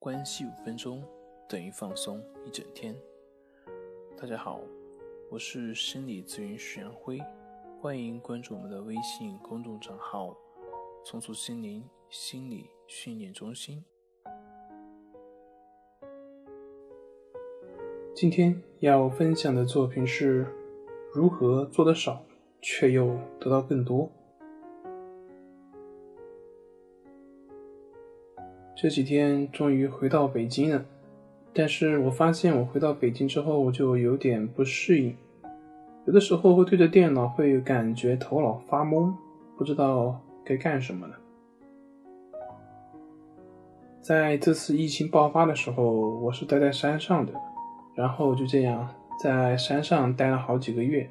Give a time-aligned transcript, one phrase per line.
[0.00, 1.02] 关系五分钟
[1.48, 2.94] 等于放松一整天。
[4.16, 4.60] 大家好，
[5.28, 7.18] 我是心理咨询师杨辉，
[7.80, 10.36] 欢迎关注我们的微信公众账号
[11.04, 13.84] “重塑心灵心理训练中心”。
[18.14, 20.46] 今天要分享的作品是
[21.12, 22.24] 如何做得少，
[22.62, 24.08] 却又得到更多。
[28.80, 30.84] 这几天终于回到北京了，
[31.52, 35.16] 但是我发现我回到北京之后我就有点不适应，
[36.06, 39.12] 有的时候会对着电脑会感觉头脑发懵，
[39.56, 41.16] 不知道该干什么了。
[44.00, 45.82] 在这次疫情爆发的时候，
[46.20, 47.32] 我是待在山上的，
[47.96, 48.88] 然后就这样
[49.20, 51.10] 在山上待了好几个月。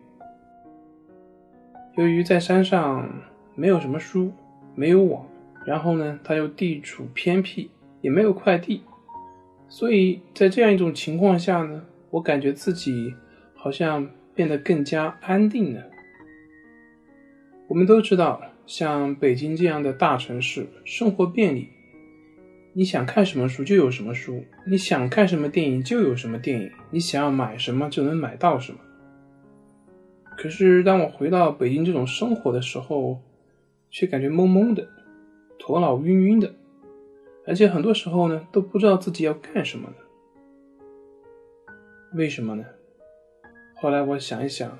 [1.96, 3.10] 由于在山上
[3.56, 4.32] 没有什么书，
[4.74, 5.22] 没有网。
[5.68, 8.82] 然后呢，它又地处偏僻，也没有快递，
[9.68, 13.14] 所以在这样一种情况下呢，我感觉自己
[13.54, 15.84] 好像变得更加安定了。
[17.68, 21.68] 我们都知道，像北京这样的大城市，生活便利，
[22.72, 28.80] 你想看什么书就有什么书，你想看什么电影就有什么电影，你想要买什么就能买到什么。
[30.38, 33.22] 可是当我回到北京这种生活的时候，
[33.90, 34.88] 却感觉懵懵的。
[35.68, 36.56] 头脑晕晕的，
[37.46, 39.96] 而且很多时候呢都不知道自己要干什么呢？
[42.16, 42.64] 为什么呢？
[43.76, 44.80] 后来我想一想，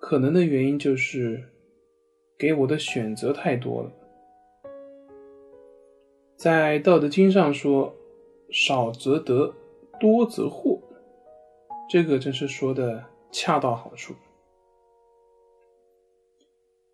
[0.00, 1.48] 可能的原因就是
[2.38, 3.90] 给我的选择太多了。
[6.36, 7.92] 在《道德经》上说
[8.52, 9.52] ：“少则得，
[9.98, 10.78] 多则惑。”
[11.90, 14.14] 这个真是说的恰到好处。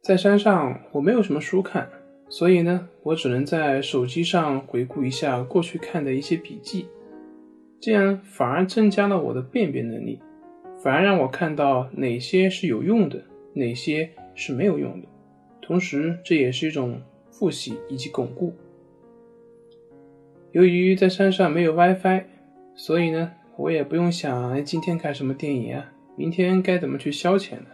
[0.01, 2.00] 在山上，我没有什么书看。
[2.31, 6.87] 所以呢，我只能在手机上回顾一下过去看的一些笔记，
[7.81, 10.21] 这样反而增加了我的辨别能力，
[10.81, 13.21] 反而让我看到哪些是有用的，
[13.53, 15.09] 哪些是没有用的。
[15.61, 17.03] 同时，这也是一种
[17.33, 18.55] 复习以及巩固。
[20.53, 22.23] 由于在山上没有 WiFi，
[22.77, 27.67] 所以呢，我也不用想哎，今天看什么电影啊，明天该怎么去消遣呢？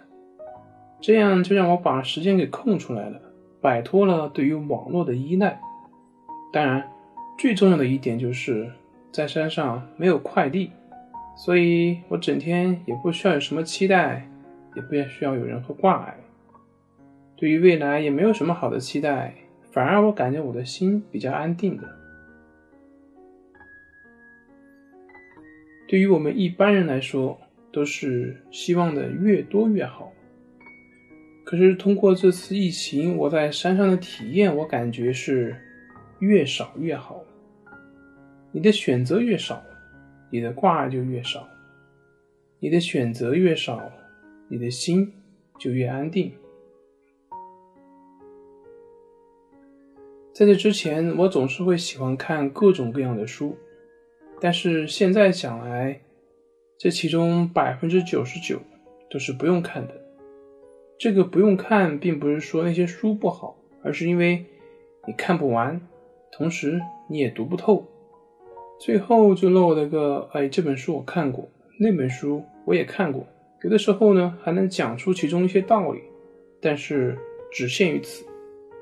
[0.98, 3.20] 这样就让我把时间给空出来了。
[3.60, 5.60] 摆脱了对于网络的依赖，
[6.52, 6.88] 当然，
[7.38, 8.70] 最重要的一点就是
[9.10, 10.70] 在山上没有快递，
[11.36, 14.28] 所以我整天也不需要有什么期待，
[14.74, 16.16] 也不需要有任何挂碍。
[17.36, 19.34] 对于未来也没有什么好的期待，
[19.70, 21.82] 反而我感觉我的心比较安定的。
[25.88, 27.38] 对于我们一般人来说，
[27.72, 30.12] 都是希望的越多越好。
[31.46, 35.56] 可是通过这次疫情，我在山上的体验，我感觉是
[36.18, 37.22] 越少越好。
[38.50, 39.62] 你的选择越少，
[40.28, 41.46] 你的挂就越少；
[42.58, 43.80] 你的选择越少，
[44.48, 45.12] 你的心
[45.56, 46.32] 就越安定。
[50.34, 53.56] 在这之前，我总是会喜欢看各种各样的书，
[54.40, 56.00] 但是现在想来，
[56.76, 58.60] 这其中百分之九十九
[59.08, 60.05] 都是不用看的。
[60.98, 64.46] 这个不用看，并不是说那些书不好，而是因为
[65.06, 65.78] 你看不完，
[66.32, 67.86] 同时你也读不透，
[68.80, 71.46] 最后就落了个哎，这本书我看过，
[71.78, 73.26] 那本书我也看过，
[73.62, 76.00] 有的时候呢还能讲出其中一些道理，
[76.62, 77.18] 但是
[77.52, 78.24] 只限于此，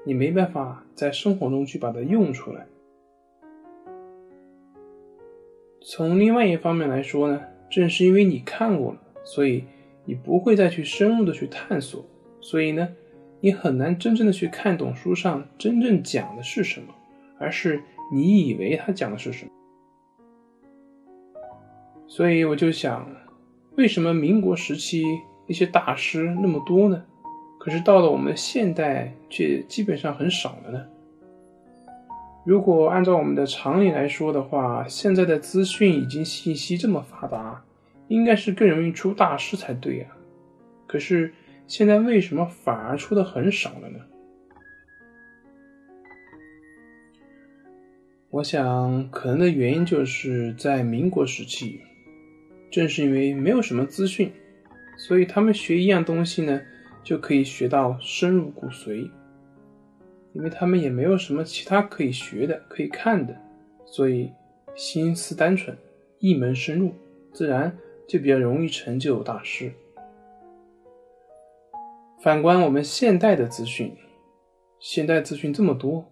[0.05, 2.65] 你没办法在生活中去把它用出来。
[5.83, 9.65] 从另外一方面来说呢，正是因为你看过了，所以。
[10.05, 12.05] 你不会再去深入的去探索，
[12.41, 12.89] 所以呢，
[13.41, 16.89] 你很难真正的去看懂书上真正讲的是什么，
[17.39, 17.83] 而是
[18.13, 19.51] 你以为他讲的是什么。
[22.07, 23.09] 所以我就想，
[23.77, 25.03] 为什么民国时期
[25.47, 27.03] 那些大师那么多呢？
[27.59, 30.85] 可是到了我们现代却基本上很少了呢？
[32.45, 37.65] 如果按照我们的常理来说的话，现在的资讯已经信息这么发达。
[38.15, 40.07] 应该是更容易出大师才对呀，
[40.87, 41.35] 可是
[41.67, 43.99] 现在为什么反而出的很少了呢？
[48.31, 51.81] 我想，可能的原因就是在民国时期，
[52.71, 54.31] 正是因为没有什么资讯，
[54.97, 56.61] 所以他们学一样东西呢，
[57.03, 59.11] 就可以学到深入骨髓，
[60.35, 63.37] 因为他们也没有什么其他可以学的、可以看的，
[63.85, 64.31] 所以
[64.77, 65.77] 心思单纯，
[66.21, 66.95] 一门深入，
[67.33, 67.77] 自然。
[68.07, 69.73] 就比较容易成就大师。
[72.23, 73.95] 反观我们现代的资讯，
[74.79, 76.07] 现代资讯这么多，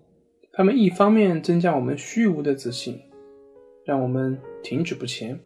[0.53, 3.01] 他们一方面增加我们虚无的自信，
[3.85, 5.37] 让我们停止不前；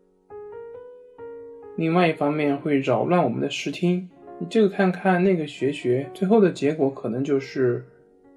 [1.76, 4.10] 另外一方面会扰乱我们的视听，
[4.40, 7.86] 你这个看看，那个学学，最后的结果可能就是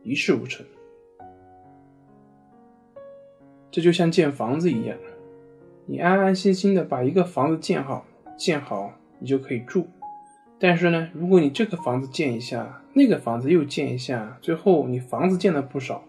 [0.03, 0.65] 一事无成。
[3.71, 4.97] 这就像建房子一样，
[5.91, 8.05] 你安安心心的把一个房子建好，
[8.37, 9.87] 建好你就可以住。
[10.59, 16.03] 但是呢，如果你这个房子建一下，那个房子又建一下，最后你房子建了不少，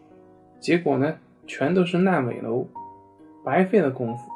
[0.61, 1.17] 结果呢，
[1.47, 2.67] 全都是烂尾楼，
[3.43, 4.31] 白费了功夫。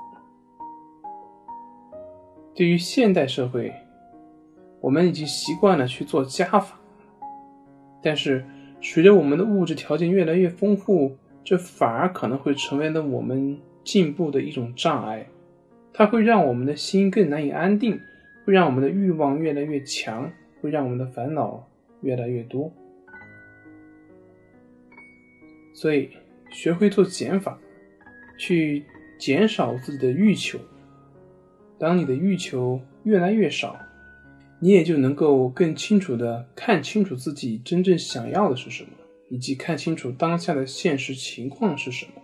[2.54, 3.70] 对于现代社会，
[4.80, 6.80] 我们已经习惯了去做加法，
[8.02, 8.46] 但是
[8.80, 15.26] 随着我们的物质条件越来越丰富，这反而可能会成为了我们进步的一种障碍，
[15.94, 17.98] 它会让我们的心更难以安定。
[18.46, 20.30] 会让我们的欲望越来越强，
[20.60, 21.66] 会让我们的烦恼
[22.02, 22.70] 越来越多。
[25.72, 26.10] 所以，
[26.50, 27.58] 学会做减法，
[28.38, 28.84] 去
[29.18, 30.58] 减少自己的欲求。
[31.78, 33.78] 当你的欲求越来越少，
[34.60, 38.90] 你也就能够更清楚的看清楚自己真正想要的是什么，
[39.30, 42.20] 以及看清楚当下的现实情况是什么。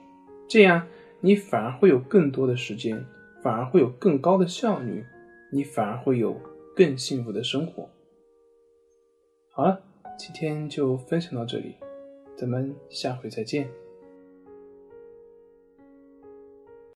[0.47, 0.87] 这样，
[1.23, 3.03] 你反而会有更多的时间，
[3.43, 5.05] 反而会有更高的效率。
[5.53, 6.41] 你反而会有
[6.77, 7.89] 更幸福的生活。
[9.51, 9.83] 好了，
[10.17, 11.75] 今天就分享到这里，
[12.37, 13.69] 咱们下回再见。